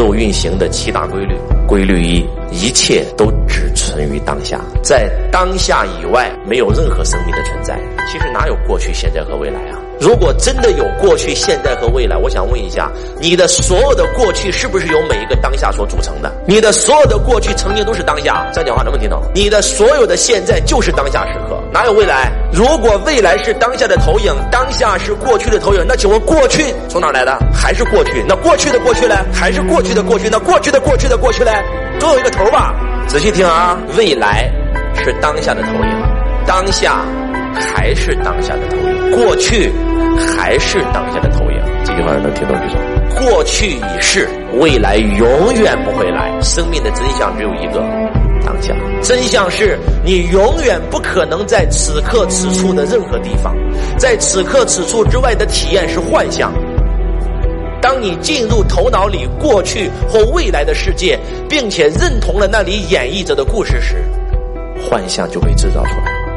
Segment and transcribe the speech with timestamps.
[0.00, 1.34] 宙运行的七大规律。
[1.68, 7.78] 规律一：一切都只存于当下，在当下以外没有任何生命的存在。
[8.10, 9.79] 其实哪有过去、现在和未来啊？
[10.00, 16.32] 如果真的有过去、现在和未来，我想问一下，你的所有的过去是不是由每一个当下所组成的？
[16.46, 19.22] 你的所有的过去曾经都是当下，这样讲话能不能听懂？
[19.34, 22.32] 你的所有的现在就是当下时刻，哪有未来？
[22.50, 27.36] 如果未来是当下的投影，当下是过去的投影，那请问过去从哪来的？
[27.52, 28.24] 还是过去？
[28.26, 29.14] 那过去的过去呢？
[29.34, 30.30] 还是过去的过去？
[30.30, 31.50] 那过去的过去的过去呢？
[31.98, 32.74] 总有一个头吧？
[33.06, 34.50] 仔细听啊，未来
[35.04, 36.02] 是当下的投影，
[36.46, 37.04] 当下
[37.80, 39.72] 还是当下的投影，过去。
[40.36, 43.24] 还是当下的投影，这句话能听懂举手。
[43.24, 44.28] 过去已逝，
[44.60, 46.30] 未来永远不会来。
[46.42, 47.80] 生命的真相只有一个：
[48.44, 48.74] 当下。
[49.00, 53.56] 真相是你永远不可能在此刻此处的任何地方，
[53.96, 56.52] 在此刻此处之外的体验是幻象。
[57.80, 63.96] 当你进入头脑里过去或未来的世界，并且认同了那里演绎着的故事时，
[64.78, 66.29] 幻象就被制造出来。